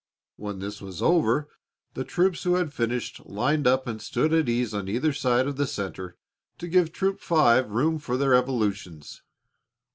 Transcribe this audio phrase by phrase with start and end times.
[0.35, 1.47] When this was over,
[1.93, 5.57] the troops who had finished lined up and stood at ease on either side of
[5.57, 6.17] the center
[6.57, 9.21] to give Troop Five room for their evolutions.